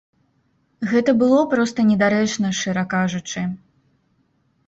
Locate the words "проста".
1.51-1.85